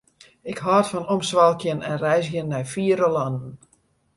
[0.51, 3.49] Ik hâld fan omswalkjen en reizgjen nei fiere lannen.